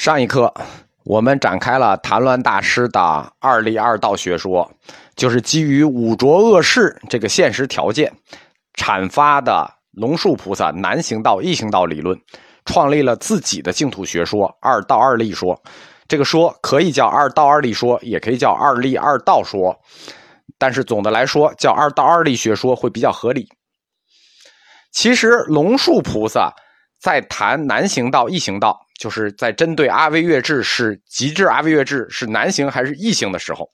[0.00, 0.50] 上一课，
[1.04, 3.00] 我们展开了谭鸾大师的
[3.38, 4.72] 二立二道学说，
[5.14, 8.10] 就是基于五浊恶世这个现实条件，
[8.74, 12.18] 阐发的龙树菩萨南行道、异行道理论，
[12.64, 15.62] 创立了自己的净土学说——二道二立说。
[16.08, 19.78] 这个说可以叫二道二立说，也可以叫二立二道说，
[20.56, 23.46] 但是总的来说，叫二道二立学说会比较合理。
[24.92, 26.54] 其实，龙树菩萨
[27.00, 28.86] 在谈南行道、易行道。
[29.00, 33.70] 就是在针对阿惟越智是极致阿惟越智是南行还是异行的时候，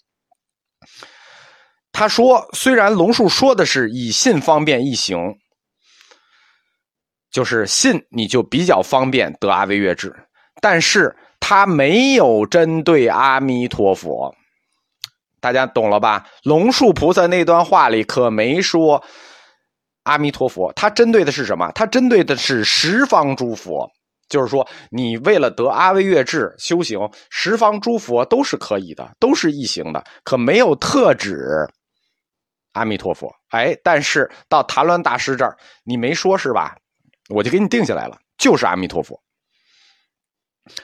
[1.91, 5.35] 他说：虽然龙树说的是以信方便易行，
[7.29, 10.15] 就是信你就比较方便得阿惟越智，
[10.61, 14.33] 但是他没有针对阿弥陀佛，
[15.41, 16.25] 大家懂了吧？
[16.45, 19.03] 龙树菩萨那段话里可没说
[20.07, 21.71] 阿弥陀佛，他针对的是什么？
[21.73, 23.91] 他针对的是十方诸佛。
[24.29, 26.99] 就是说，你为了得阿惟越智修行，
[27.31, 31.47] 十方诸佛都是可以的，都是异行的，可没有特指
[32.73, 33.33] 阿弥陀佛。
[33.51, 36.77] 哎，但是到谭鸾大师这儿，你没说是吧？
[37.29, 39.17] 我就给你定下来了，就是阿弥陀佛。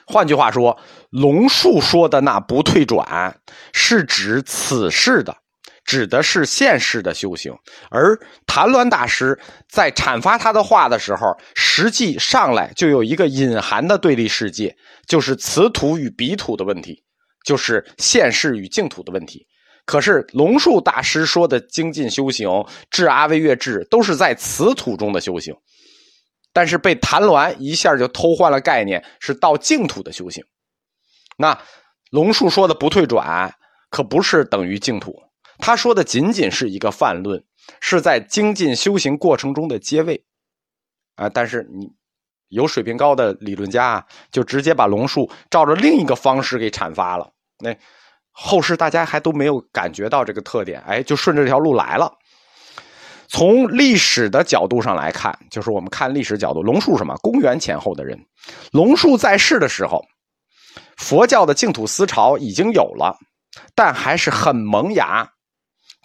[0.07, 3.37] 换句话说，龙树说的那不退转，
[3.73, 5.35] 是指此世的。
[5.85, 7.53] 指的是现世的修行，
[7.89, 8.17] 而
[8.47, 9.37] 谭鸾大师
[9.69, 14.75] 在阐发他的话的时候，实际上来就有一个隐含的对立世界，
[15.07, 17.03] 就是此土与彼土的问题，
[17.45, 19.45] 就是现世与净土的问题。
[19.85, 22.47] 可是龙树大师说的精进修行、
[22.89, 25.53] 至阿惟越智，都是在此土中的修行，
[26.53, 30.41] 但是被谭鸾一下就偷换了概念，是到净土的修行。
[31.37, 31.59] 那
[32.11, 33.53] 龙树说的不退转，
[33.89, 35.13] 可不是等于净土。
[35.59, 37.43] 他说的仅仅是一个泛论，
[37.79, 40.23] 是在精进修行过程中的阶位，
[41.15, 41.29] 啊！
[41.29, 41.91] 但是你
[42.49, 47.31] 有水平高的理论家啊就直接把龙树照着另一个方式给阐发了。
[47.59, 47.75] 那
[48.31, 52.11] 后世大家还都没有感觉到这个特点，哎，就顺着这条路来了。
[53.27, 57.15] 从历史的角度上来看，就是我们看历史角度，龙树什么？
[57.21, 58.19] 公元前后的人，
[58.71, 60.03] 龙树在世的时候，
[60.97, 63.17] 佛教的净土思潮已经有了，
[63.73, 65.27] 但还是很萌芽。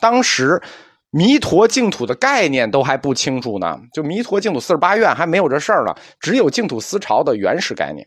[0.00, 0.62] 当时
[1.10, 8.06] 弥陀净土的概念都还不清楚呢，就弥陀净土四十八愿还没有这事儿呢，只有净土思潮的原始概念。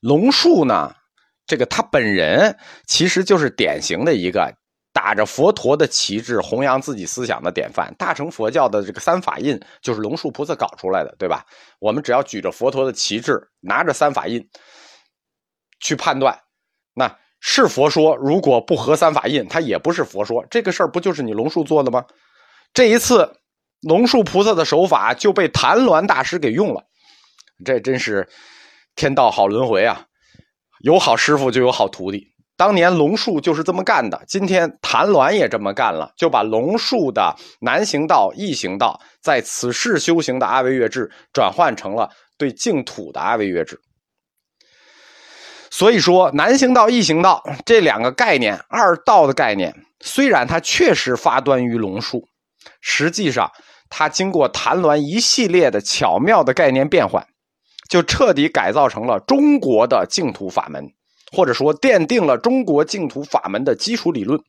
[0.00, 0.94] 龙树呢，
[1.46, 2.56] 这个他本人
[2.86, 4.52] 其实就是典型的一个
[4.92, 7.94] 打着佛陀的旗帜弘扬自己思想的典范。
[7.98, 11.44] 大乘佛教的这个三法印就是龙树菩萨搞出来的，对吧？
[11.78, 14.48] 我们只要举着佛陀的旗帜，拿着三法印
[15.78, 16.36] 去判断，
[16.94, 17.14] 那。
[17.40, 20.44] 是佛说，如果不合三法印，它也不是佛说。
[20.50, 22.04] 这个事儿不就是你龙树做的吗？
[22.72, 23.36] 这一次，
[23.80, 26.82] 龙树菩萨的手法就被谭鸾大师给用了，
[27.64, 28.28] 这真是
[28.94, 30.06] 天道好轮回啊！
[30.82, 32.26] 有好师傅就有好徒弟。
[32.56, 43.80] 当年龙树就是这么干的，今天谭鸾也这么干了，就把龙树的难行道、易行道，在此世修行的阿惟越智，转换成了对净土的阿惟越智。
[45.70, 52.26] 所以说，南行道、易行道这两个概念，二道的概念，虽然它确实发端于龙树，
[52.80, 53.50] 实际上
[53.88, 57.24] 它经过谭鸾一系列的巧妙的概念变换，
[57.88, 60.84] 就彻底改造成了中国的净土法门，
[61.30, 64.40] 或者说奠定了中国净土法门的基础理论。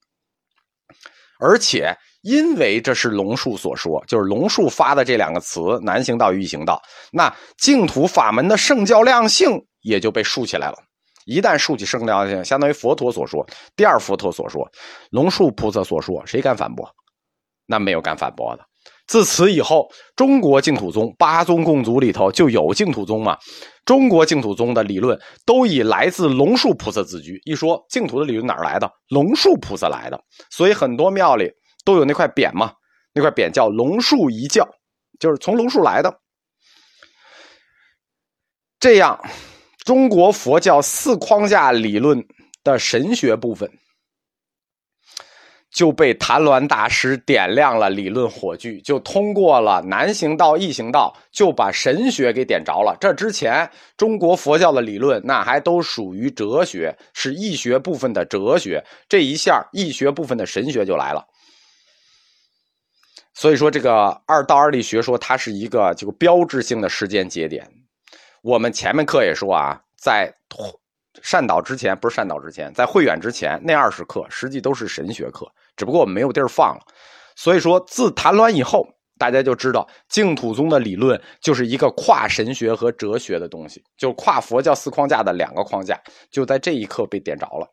[1.40, 6.82] 而且，因为这是龙树所说，就是龙树发的这两个词“南行道”“易行道”，
[7.14, 10.78] 那净土法门的圣教量性也就被竖起来了。
[11.26, 13.46] 一旦竖起圣量性，相当于佛陀所说，
[13.76, 14.70] 第二佛陀所说，
[15.12, 16.90] 龙树菩萨所说，谁敢反驳？
[17.66, 18.66] 那没有敢反驳的。
[19.08, 23.38] 自此以后，中国净土宗八宗共祖里头就有净土宗嘛。
[23.86, 27.40] 中国净土宗的理论都以来自龙树菩萨自居。
[27.44, 28.90] 一说净土的理论哪儿来的？
[29.10, 30.20] 龙树菩萨来的。
[30.50, 31.52] 所以很多庙里
[31.84, 32.72] 都有那块匾嘛，
[33.14, 34.68] 那块匾叫龙树一教，
[35.20, 36.20] 就是从龙树来的。
[38.80, 39.20] 这样。
[39.84, 42.24] 中国佛教四框架理论
[42.64, 43.70] 的神学部分，
[45.72, 52.96] 就被谭鸾大师点亮了理论火炬，就通过了南行道、易行道，就把神学给点着了。
[53.02, 53.68] 这之前，
[53.98, 58.84] 中国佛教的理论那还都属于哲学，是易学部分的哲学。
[59.10, 61.26] 这一下，易学部分的神学就来了。
[63.34, 67.68] 所以说，这个二道二力学说，它是一个这个标志性的时间节点。
[68.42, 70.34] 我们前面课也说啊，在
[71.22, 76.82] 善导之前，不是善导之前，在慧远之前，那二十课实际都是神学课，只不过我们没有地儿放了。
[77.36, 78.88] 所以说，自谈鸾以后，
[79.20, 86.02] 大家就知道净土宗的理论就是一个跨神学和哲学的东西，就是跨佛教四框架的两个框架，
[86.32, 87.68] 就在这一刻被点着了。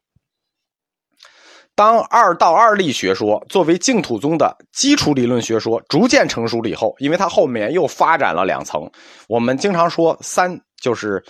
[1.78, 8.90] 当二道二力学说作为净土宗的基础理论学说逐渐成熟了以后，因为它后面又发展了两层，
[9.28, 11.22] 我们经常说三就是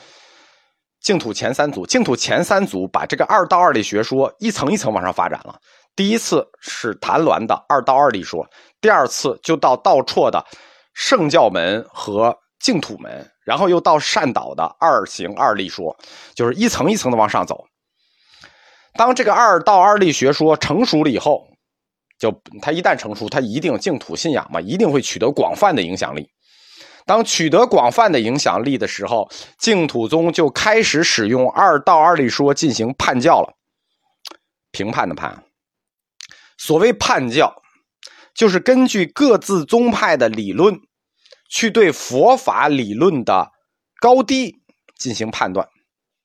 [1.03, 5.55] 净土前三组，净土前三组把这个二道二力学说一层一层往上发展了。
[5.95, 8.49] 第一次是谭鸾的二道二力说，
[8.81, 10.43] 第二次就到道绰的
[10.95, 15.95] 圣教门和净土门，然后又到善导的二行二力说，
[16.35, 17.67] 就是一层一层的往上走。
[18.95, 21.49] 当这个二道二力学说成熟了以后，
[22.19, 26.31] 就它一旦成熟，它一定净土信仰嘛，一定会取得广泛的影响力。
[27.07, 33.55] 当取得广泛的影响力的时候，净土宗就开始使用二道二力说进行判教了，
[34.73, 35.45] 评判的判。
[36.59, 37.63] 所谓判教，
[38.35, 40.81] 就是根据各自宗派的理论，
[41.49, 43.53] 去对佛法理论的
[44.01, 44.57] 高低
[44.99, 45.67] 进行判断。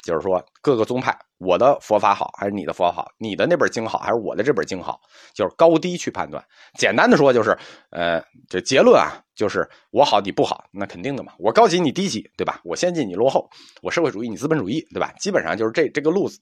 [0.03, 3.07] 就是说，各个宗派，我的佛法好还是你的佛法好？
[3.17, 4.99] 你的那本经好还是我的这本经好？
[5.33, 6.43] 就是高低去判断。
[6.77, 7.57] 简单的说，就是
[7.89, 11.31] 呃，这结论啊，就是我好你不好，那肯定的嘛。
[11.39, 12.59] 我高级你低级，对吧？
[12.65, 13.49] 我先进你落后，
[13.81, 15.13] 我社会主义你资本主义，对吧？
[15.19, 16.37] 基本上就是这这个路子。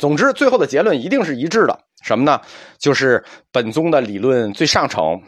[0.00, 1.76] 总之，最后的结论一定是一致的。
[2.04, 2.40] 什么呢？
[2.78, 5.20] 就是本宗的理论最上乘，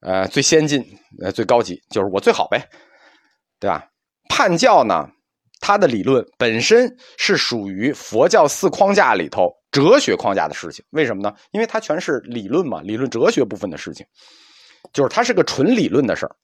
[0.00, 0.82] 呃，最先进，
[1.22, 2.66] 呃，最高级，就是我最好呗，
[3.60, 3.86] 对吧？
[4.30, 5.06] 叛教呢？
[5.62, 11.32] 它的理论本身是属于佛教四框架里头哲学框架的事情，为什么呢？
[11.52, 14.04] 因为它全是理论嘛，理论哲学部分的事情，
[14.92, 16.36] 就是它是个纯理论的事儿。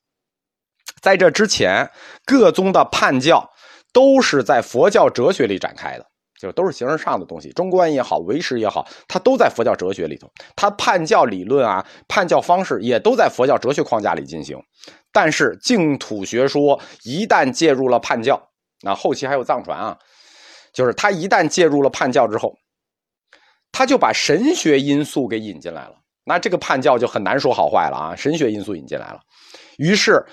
[1.03, 1.91] 在这之前，
[2.25, 3.47] 各宗的判教
[3.93, 6.07] 都是在佛教哲学里展开的，
[6.41, 10.31] 就都是形而上的东西，中观也好，唯识也好，它都在佛教哲学里头。
[10.55, 14.57] 它判教理论啊，判教方式也都在佛教哲学框架里进行。
[15.13, 18.41] 但是净土学说一旦介入了判教，
[18.83, 19.99] 那后期还有藏传啊，
[20.73, 22.55] 就是他一旦介入了判教之后，
[23.73, 25.95] 他就把神学因素给引进来了。
[26.25, 29.21] 那这个判教就很难说好坏了啊，神学因素引进来了。
[29.79, 30.25] 于是，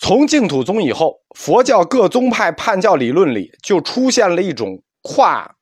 [0.00, 5.56] 从净土宗以后，佛教各宗派判教理论里就出现了一种跨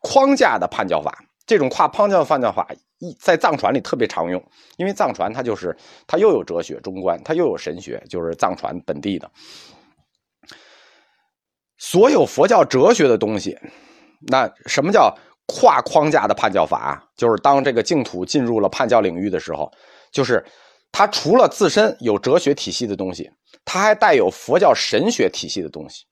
[0.00, 1.22] 框架的判教法。
[1.46, 2.66] 这种跨框架的判教法，
[2.98, 4.42] 一在藏传里特别常用，
[4.78, 5.76] 因为藏传它就是
[6.06, 9.30] 它又有哲学中观，它又有神学，就是藏传本地的。
[11.78, 13.58] 所有佛教哲学的东西，
[14.28, 15.14] 那什么叫
[15.46, 17.06] 跨框架的判教法？
[17.16, 19.70] 就是当这个净土进入了判教领域的时候，
[20.10, 20.44] 就是
[20.90, 23.30] 它除了自身有哲学体系的东西，
[23.64, 26.04] 它还带有佛教神学体系的东西。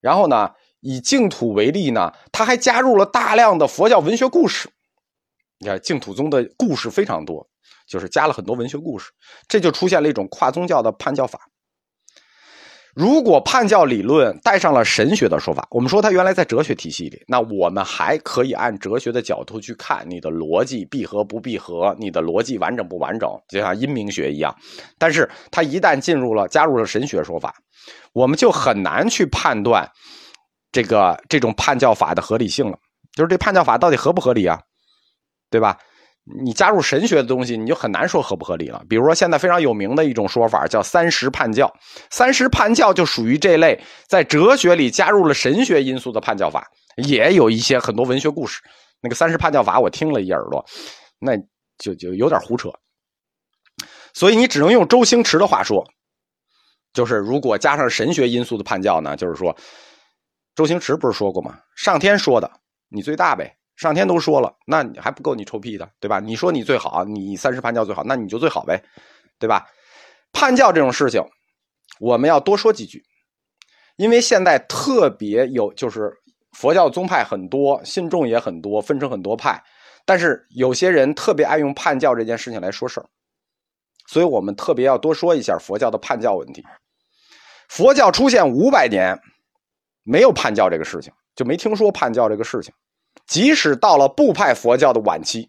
[0.00, 0.50] 然后呢，
[0.80, 4.68] 以净土为例呢，它还加入了大量的佛教文学故事。
[5.58, 7.48] 你看净土宗的故事非常多，
[7.88, 9.10] 就是加了很多文学故事，
[9.48, 11.47] 这就出现了一种跨宗教的判教法。
[12.98, 24.52] 如果判教理论带上了神学的说法，我们说它原来在哲学体系里，那我们还可以按哲学的角度去看你的逻辑闭合不闭合，你的逻辑完整不完整，就像阴明学一样。
[24.98, 27.54] 但是它一旦进入了加入了神学说法，
[28.12, 29.88] 我们就很难去判断
[30.72, 32.76] 这个这种判教法的合理性了。
[33.12, 34.60] 就是这判教法到底合不合理啊？
[35.50, 35.78] 对吧？
[36.44, 38.84] 你加入神学的东西，你就很难说合不合理了。
[38.88, 41.72] 比如说，现在非常有名的一种说法叫“三十叛教”，
[42.10, 46.66] 三十叛教就属于这类在哲学里加入了神学因素的叛教法，
[46.96, 48.60] 也有一些很多文学故事。
[49.00, 50.64] 那个三十叛教法，我听了一耳朵，
[51.18, 51.32] 那
[51.78, 52.68] 就就有点胡扯。
[54.12, 55.84] 所以你只能用周星驰的话说，
[56.92, 59.56] 就是如果加上神学因素的叛教呢，就是说，
[60.54, 61.58] 周星驰不是说过吗？
[61.76, 62.50] 上天说的，
[62.88, 63.57] 你最大呗。
[63.78, 66.18] 上天都说了，那你还不够你臭屁的，对吧？
[66.18, 68.82] 你说你最好，你三世叛教最好，那你就最好呗，
[69.38, 69.64] 对吧？
[70.32, 71.22] 叛教这种事情，
[72.00, 73.00] 我们要多说几句，
[73.94, 76.12] 因为现在特别有，就是
[76.54, 79.62] 佛教宗派很多，信众也很多，分成很多派，
[80.04, 83.06] 但是有些人特别爱用叛教这件事情来说事儿，
[84.08, 86.66] 所以我们特别要多说一下佛教的叛教问题。
[87.68, 89.16] 佛教出现五百年，
[90.02, 92.74] 没有叛教这个事情，就没听说叛教这个事情。
[93.28, 95.48] 即使到了部派佛教的晚期，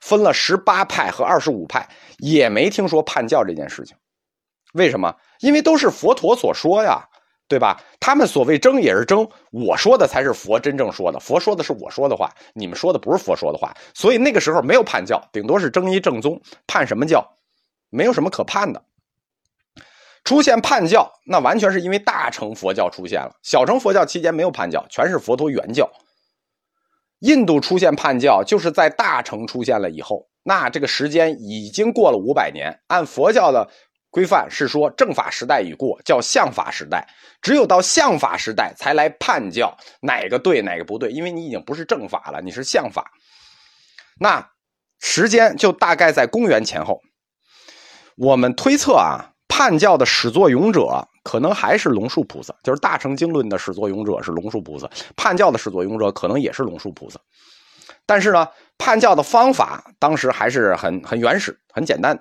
[0.00, 3.94] 分了十八派和二十五派，也没听说叛教这件事情。
[4.72, 5.14] 为什么？
[5.40, 7.06] 因为都是佛陀所说呀，
[7.46, 7.80] 对吧？
[8.00, 11.20] 他们所谓争也是争，我说的才是佛真正说的。
[11.20, 13.76] 佛说的是我说的话，你们说的不是佛说的话。
[13.94, 16.40] 所以那个时候没有叛教，顶多是争一正宗。
[16.66, 17.22] 叛什么教？
[17.90, 18.82] 没有什么可叛的。
[20.24, 25.90] 出现叛教，那完全是因为大乘佛教出现了，小乘佛教期间没有叛教，全是佛陀原教。
[27.20, 32.80] 印度出现叛教，就是在大乘出现了以后，那这个时间已经过了五百年。
[32.88, 33.70] 按佛教的
[34.10, 37.06] 规范是说正法时代已过，叫相法时代。
[37.40, 43.10] 只有到相法时代才来判教哪个对哪个不对，因为你已经不是正法了，你是相法。
[44.18, 44.50] 那
[44.98, 47.00] 时间就大概在公元前后。
[48.16, 49.29] 我们推测啊，
[49.60, 57.20] 判教的始作俑者可能还是龙树菩萨，就是《大乘经论》的始作俑者是龙树菩萨，判教的始作俑者可能也是龙树菩萨。
[58.06, 58.48] 但是呢，
[58.78, 62.18] 判教的方法当时还是很很原始、很简单，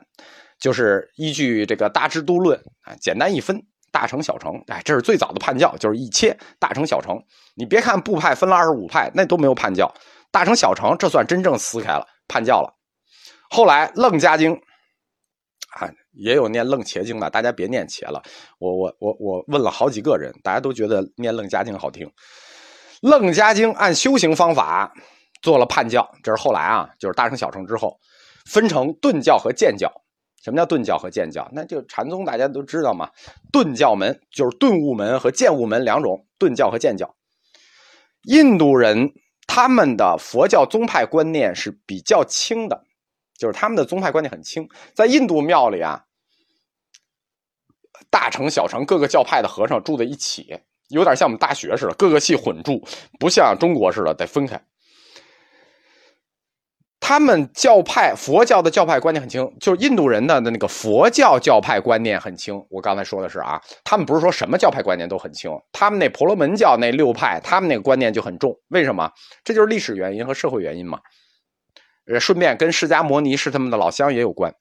[0.59, 3.57] 就是依据这个《大智度论》啊，简单一分，
[3.89, 7.17] 大乘小乘，哎，这是最早的判教，就是一切大乘小乘。
[7.55, 9.89] 你别看部派分了二十五派，那都没有判教，
[10.29, 12.75] 大乘小乘这算真正撕开了判教了。
[13.49, 14.59] 后来楞伽经。
[15.71, 18.21] 啊，也有念楞伽经的，大家别念伽了。
[18.57, 22.09] 我我我我问了好几个人，大家都觉得念楞伽经好听。
[23.01, 24.93] 楞伽经按修行方法
[25.41, 27.99] 做了判教，这是后来啊，就是大乘小乘之后，
[28.45, 29.91] 分成顿教和渐教。
[30.43, 31.49] 什么叫顿教和渐教？
[31.51, 33.09] 那就禅宗大家都知道嘛，
[33.51, 37.13] 顿教门就是顿悟门和渐悟门两种，顿教和渐教。
[38.23, 39.13] 印度人
[39.47, 42.83] 他们的佛教宗派观念是比较轻的。
[43.39, 46.03] 就是他们的宗派观念很轻，在印度庙里啊，
[48.09, 52.85] 大乘小乘各个教派的和尚住在一起，有点像我们大学似的，各个系混住，
[53.17, 54.61] 不像中国似的得分开。
[56.99, 62.61] 他们教派佛教的教派观念很轻，就是印度人的的那个佛教教派观念很轻。
[62.69, 68.53] 我刚才说的是啊，他们不是说什么教派观念都很轻，他们那婆罗门教那六派，他们那个观念就很重。
[68.67, 69.09] 为什么？
[69.45, 70.99] 这就是历史原因和社会原因嘛。
[72.11, 74.51] 呃，顺便跟释迦摩尼是他们的老乡也有关，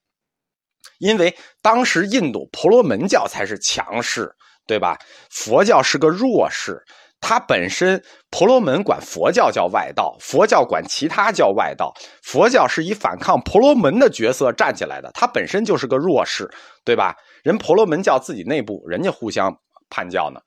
[0.98, 4.30] 因为当时印度婆罗门教才是强势，
[4.66, 4.98] 对吧？
[5.30, 6.82] 佛教是个弱势，
[7.22, 11.90] 它本身婆罗门管佛教叫外道，佛教管其他叫外道，
[12.22, 16.46] 佛教是以反抗婆罗门的角色站起来的，它本身就是个弱势，
[16.84, 17.16] 对吧？
[17.42, 19.50] 人婆罗门教自己内部人家互相
[19.88, 20.40] 叛教呢，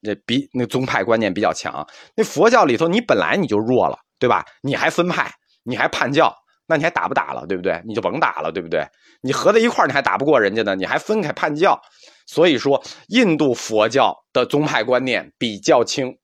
[0.00, 1.86] 那比那宗派观念比较强，
[2.16, 4.44] 那佛教里头你本来你就弱了，对吧？
[4.62, 6.34] 你还分派，你还叛教。
[6.68, 7.80] 那你还打不打了，对不对？
[7.86, 8.86] 你就甭打了，对不对？
[9.22, 11.80] 你合在一块你还打不过人家呢，你还分开叛教。
[12.26, 16.14] 所以说，印度佛教的宗派观念比较轻，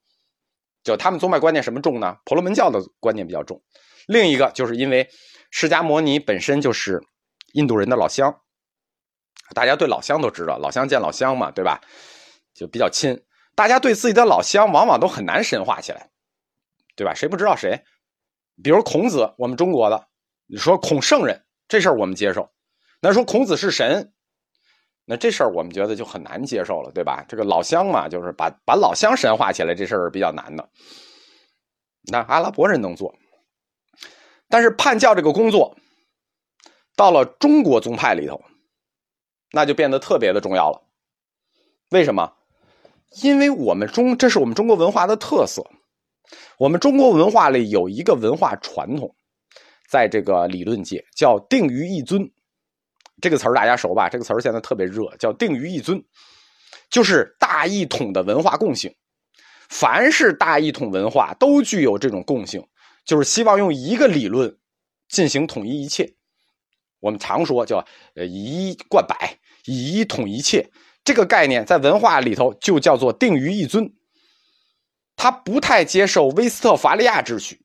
[0.83, 2.15] 就他们宗派观念什么重呢？
[2.27, 3.59] 婆罗门教的观念比较重。
[4.07, 5.09] 另一个就是因为
[5.51, 7.01] 释迦摩尼本身就是
[7.55, 8.39] 印度人的老乡，
[9.55, 11.81] 大家对老乡都知道，老乡见老乡嘛，对吧？
[12.53, 13.19] 就比较亲。
[13.55, 16.11] 大家对自己的老乡往往都很难神化起来，
[16.97, 17.15] 对吧？
[17.15, 17.83] 谁不知道谁？
[18.63, 20.07] 比如孔子，我们中国的。
[20.47, 22.51] 你说孔圣人这事儿我们接受，
[23.01, 24.13] 那说孔子是神，
[25.05, 27.25] 那这事儿我们觉得就很难接受了，对吧？
[27.29, 30.69] 这个老乡嘛，就是把把老乡神化起来，这事儿比较难的。
[32.11, 33.15] 那阿拉伯人能做，
[34.49, 35.77] 但是叛教这个工作
[36.95, 38.43] 到了中国宗派里头，
[39.53, 40.83] 那就变得特别的重要了。
[41.91, 42.35] 为什么？
[43.23, 45.65] 因为我们中这是我们中国文化的特色，
[46.59, 49.15] 我们中国文化里有一个文化传统。
[49.95, 52.29] 在这个理论界叫“定于一尊”，
[53.23, 54.09] 这个词儿大家熟吧？
[54.09, 56.05] 这个词儿现在特别热，叫“定于一尊”，
[56.91, 58.93] 就是大一统的文化共性。
[59.69, 62.67] 凡是大一统文化都具有这种共性，
[63.05, 64.59] 就是希望用一个理论
[65.09, 66.13] 进行统一一切。
[66.99, 67.79] 我们常说叫
[68.17, 70.69] “呃以一贯百，以一统一切”，
[71.05, 73.89] 这个概念在文化里头就叫做“定于一尊”。
[75.15, 77.64] 他不太接受威斯特伐利亚秩序。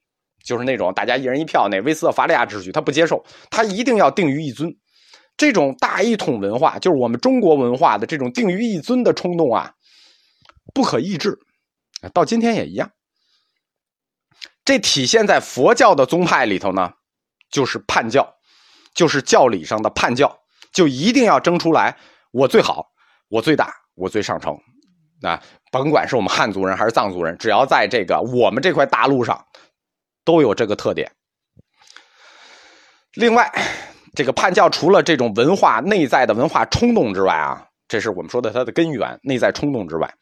[0.50, 4.76] 就是那种大家一人一票那威斯特伐利亚秩序，他不接受，他一定要定于一尊。
[5.38, 9.72] 这种大一统文化，就是我们中国文化的这种定于一尊的冲动啊，
[10.74, 11.38] 不可抑制，
[12.16, 12.90] 到今天也一样。
[14.66, 16.94] 这体现在佛教的宗派里头呢，
[17.52, 18.28] 就是叛教，
[18.96, 20.36] 就是教理上的叛教，
[20.74, 21.96] 就一定要争出来
[22.32, 22.88] 我最好，
[23.30, 24.58] 我最大，我最上乘。
[25.22, 25.40] 啊
[25.72, 29.46] 甭管是我们汉族人还是藏族人，只要在这个我们这块大陆上。
[30.24, 31.12] 都有这个特点。
[33.16, 33.52] 另外，
[34.14, 40.14] 这个叛教除了这种文化内在的文化冲动之外啊，这是我们说的它的根源，内在冲动之外，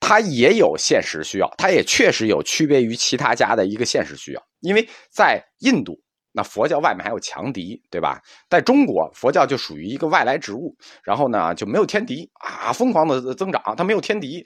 [0.00, 4.42] 它也有现实需要，它也确实有区别于其他家的一个现实需要。
[4.60, 6.00] 因为在印度，
[6.32, 8.18] 那佛教外面还有强敌，对吧？
[8.48, 10.74] 在中国，佛教就属于一个外来植物，
[11.04, 14.44] 然后呢就没有天敌啊，疯狂的增长，它没有天敌，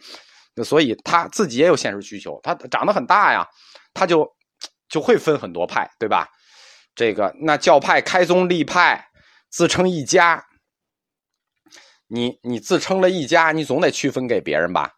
[0.64, 3.47] 所以它自己也有现实需求，它长得很大呀，
[3.94, 4.28] 它就。
[4.94, 6.28] 就会分很多派，对吧？
[6.94, 9.04] 这个那教派开宗立派，
[9.50, 10.46] 自称一家。
[12.06, 14.92] 你你自称了一家，你总得区分给别人吧，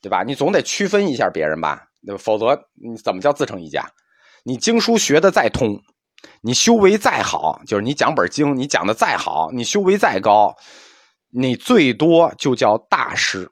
[0.00, 0.22] 对吧？
[0.22, 1.82] 你总得区分一下别人吧，
[2.16, 3.84] 否则你怎么叫自称一家？
[4.44, 5.82] 你经书学的再通，
[6.40, 10.54] 你修为再好，就是你讲本经，你讲的再好，你修为再高，
[11.30, 13.50] 你最多就叫大师。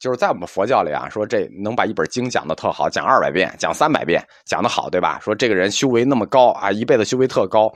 [0.00, 5.20] 就是在我们佛教里啊，说这能把一本经讲的特好，讲二百遍，讲三百遍，讲的好，对吧？
[5.22, 7.70] 说这个人修为那么高啊，一辈子修为特高，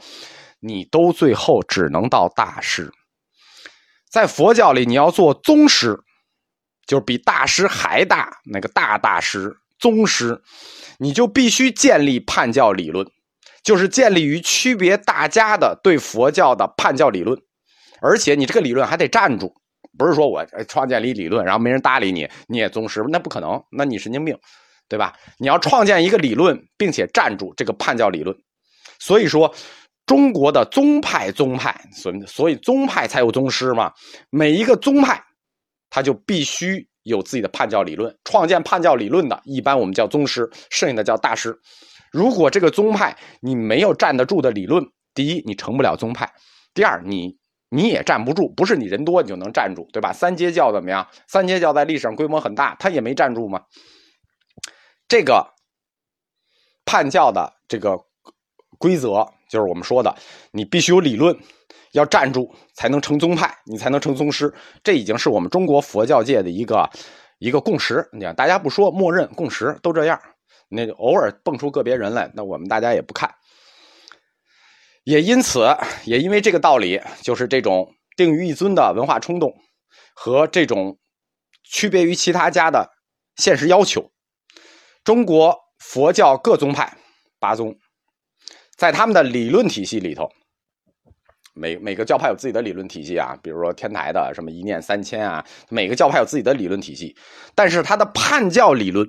[0.61, 2.91] 你都最后只能到大师。
[4.11, 6.01] 在佛教里，你要做宗师，
[6.87, 10.41] 就是比大师还大那个大大师宗师，
[10.99, 13.07] 你就必须建立判教理论，
[13.63, 17.39] 就是建立于区别大家的对佛教的判教理论，
[18.01, 19.55] 而且你这个理论还得站住。
[19.97, 24.37] 不是说我创建一理论，然后没人搭理你，你也宗师，那不可能，那你神经病，
[24.89, 25.13] 对吧？
[25.39, 28.37] 你要创建一个理论，并且站住这个判教理论。
[28.99, 29.55] 所以说，
[30.07, 33.93] 中国的宗派，宗派，所所以宗派才有宗师嘛。
[34.31, 35.23] 每一个宗派，
[35.91, 38.15] 他就必须有自己的判教理论。
[38.25, 41.57] 创建判教理论的，一般我们叫宗师，剩下的叫大师。
[42.11, 44.85] 如果这个宗派你没有站得住的理论，
[45.15, 46.27] 第一，你成不了宗派；
[46.75, 47.37] 第二，你。
[47.71, 50.13] 你也站不住，不是你人多你就能站住，对吧？
[50.13, 51.07] 三阶教怎么样？
[51.27, 53.63] 三阶教在历史上规模很大，他也没站住吗？
[55.09, 55.53] 这个
[56.85, 57.99] 叛教的这个
[58.79, 60.15] 规则就是我们说的，
[60.53, 61.37] 你必须有理论，
[61.93, 64.53] 要站住才能成宗派，你才能成宗师。
[64.83, 66.89] 这已经是我们中国佛教界的一个
[67.39, 68.09] 一个共识。
[68.13, 70.21] 你看，大家不说，默认共识都这样。
[70.69, 73.35] 那偶尔蹦出个别人来，那我们大家也不看。
[75.05, 79.55] 也因此，也因为这个道理，就是这种定于一尊的文化冲动，
[80.15, 80.99] 和这种
[81.63, 82.91] 区别于其他家的
[83.37, 84.11] 现实要求，
[85.05, 86.97] 中国佛教各宗派
[87.39, 87.77] 八宗，
[88.77, 90.31] 在他们的理论体系里头，
[91.53, 97.15] 每每个教派有自己的理论体系啊，比如说天台的什么一念三千啊，每个教派有自己的理论体系，
[97.55, 99.07] 但是他的判教理论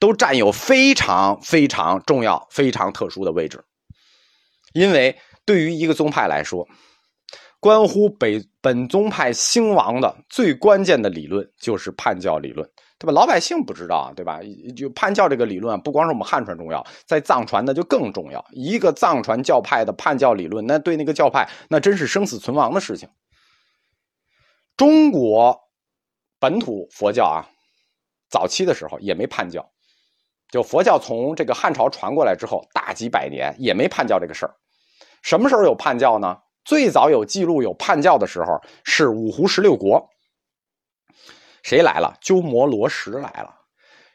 [0.00, 3.64] 都占有非常非常重要、非常特殊的位置。
[4.72, 6.66] 因为对于一个宗派来说，
[7.60, 13.12] 关乎北本宗派兴亡的最关键的理论就是判教理论，对吧？
[13.12, 14.40] 老百姓不知道啊，对吧？
[14.76, 18.44] 就判教这个理论，不光是我们汉传重要，在藏传那就更重要。
[18.52, 23.08] 一个藏传教派的判教理论，那对那个教派那真是生死存亡的事情。
[24.76, 25.58] 中国
[26.38, 27.42] 本土佛教啊，
[28.30, 29.68] 早期的时候也没判教。
[30.50, 34.54] 就佛教从这个汉朝传过来之后，大几百年也没叛教这个事儿。
[35.22, 36.38] 什么时候有叛教呢？
[36.64, 40.08] 最早有记录有叛教的时候是五胡十六国。
[41.62, 42.16] 谁来了？
[42.20, 43.54] 鸠摩罗什来了。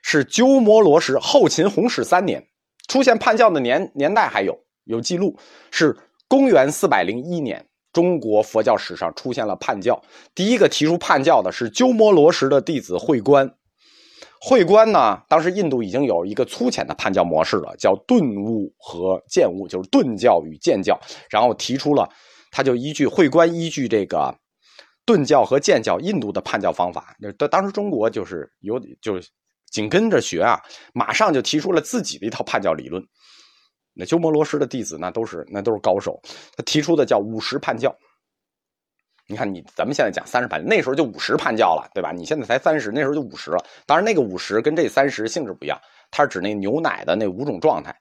[0.01, 2.45] 是鸠摩罗什后秦弘始三年
[2.87, 5.37] 出现叛教的年年代还有有记录，
[5.71, 10.01] 是公元四百零一年，中国佛教史上出现了叛教。
[10.35, 13.49] 第一个提出叛教的是鸠摩罗什的弟子慧观。
[14.45, 15.21] 会观呢？
[15.29, 20.99] 当时印度已经有一个粗浅的判教模式了，叫顿悟和渐悟，就是顿教与渐教。
[21.29, 22.09] 然后提出了，
[22.51, 24.37] 他就依据会观，依据这个
[25.05, 27.15] 顿教和渐教，印度的判教方法。
[27.19, 29.29] 那当时中国就是有，就是
[29.71, 30.59] 紧跟着学啊，
[30.93, 33.01] 马上就提出了自己的一套判教理论。
[33.93, 36.19] 那鸠摩罗什的弟子那都是那都是高手，
[36.57, 37.95] 他提出的叫五十判教。
[39.33, 42.11] 你看，你咱们现在讲三十判，那时候就五十判教了，对吧？
[42.11, 43.57] 你现在才三十，那时候就五十了。
[43.87, 45.79] 当然，那个五十跟这三十性质不一样，
[46.11, 47.95] 它是指那牛奶的那五种状态。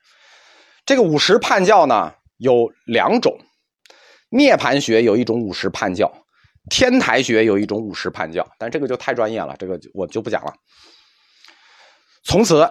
[0.85, 3.35] 这个五十判教呢有两种，
[4.29, 6.13] 涅盘学有一种五十判教，
[6.71, 10.53] 天台学有一种五十判教，但这个就太专业了，这个我就不讲了。
[12.25, 12.71] 从此，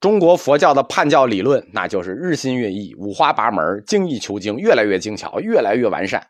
[0.00, 6.26] 中国佛教的判教理论那就是日新月异、五花八门、精益求精，越来越精巧，越来越完善。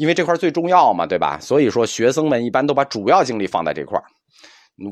[0.00, 1.38] 因为这块最重要嘛，对吧？
[1.42, 4.02] 所以说学生们一般都把主要精力放在这块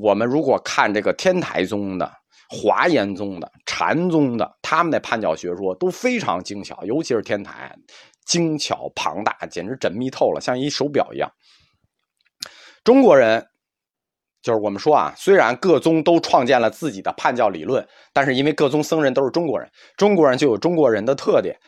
[0.02, 2.12] 我们如果看这个天台宗的、
[2.50, 7.74] 华严宗的、禅宗的，他们的判教学说都非常精巧，尤其是天台，
[8.26, 11.32] 精巧庞大，简直缜密透了，像一手表一样。
[12.84, 13.42] 中国人
[14.42, 19.66] 就是我们说啊，虽然各宗都创建了自己的判教理论，但是因为各宗僧人都是中国人，
[19.96, 21.58] 中国人就有中国人的特点。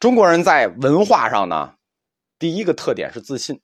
[0.00, 1.77] 中国人在文化上呢。
[2.38, 3.60] 第一个特点是自信，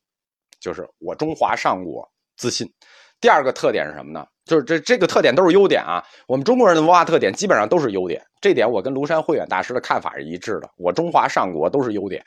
[0.60, 2.70] 就是我中华上国自信。
[3.20, 4.26] 第二个特点是什么呢？
[4.44, 6.04] 就是这这个特点都是优点啊。
[6.26, 10.68] 我们中国人的文化特点基本上都是优点，这点我跟庐山慧远大师的看法是一致的。
[10.76, 12.22] 我中华上国都是优点，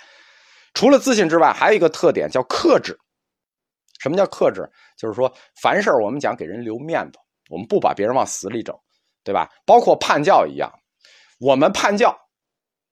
[0.73, 2.97] 除了自信之外，还有一个特点叫克制。
[3.99, 4.67] 什么叫克制？
[4.97, 5.31] 就是说
[5.61, 8.75] 凡事我们讲给人留面子，我们不把别人往死里整，
[9.23, 9.47] 对吧？
[9.65, 10.71] 包括叛教一样，
[11.39, 12.17] 我们叛教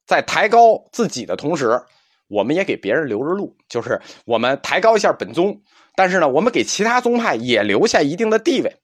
[0.06, 1.82] 在抬高自己的同时。
[2.28, 5.62] 我们也给别人留着路，就是我们抬高一下本宗，
[5.96, 8.76] 但是呢，我们给其他宗派也留下一定的地位。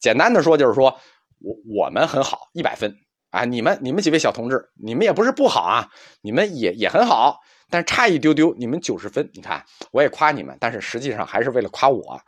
[0.00, 0.96] 简单的说，就是说
[1.40, 2.96] 我我们很好，一百分，
[3.30, 5.88] 啊，你们你们几位小同志，你们也不是不好啊，
[6.20, 7.38] 你们也也很好，
[7.70, 12.20] 但差一丢丢，你们九十分，你看我也夸你们，但是实际上还是为了夸我，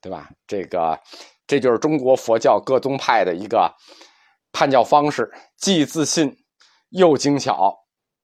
[0.00, 0.30] 对吧？
[0.46, 0.98] 这个
[1.46, 3.70] 这就是中国佛教各宗派的一个
[4.52, 6.36] 判教方式，既自信
[6.90, 7.74] 又精巧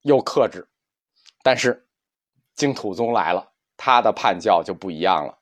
[0.03, 0.67] 又克制，
[1.43, 1.89] 但是
[2.55, 5.40] 净土宗来了，他的判教就不一样了。